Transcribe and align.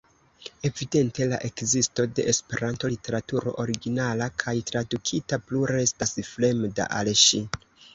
Evidente 0.69 1.27
la 1.33 1.39
ekzisto 1.49 2.05
de 2.21 2.25
Esperanto-literaturo, 2.33 3.55
originala 3.67 4.33
kaj 4.47 4.59
tradukita, 4.73 5.43
plu 5.49 5.67
restas 5.77 6.19
fremda 6.37 6.95
al 7.03 7.19
ŝi. 7.29 7.49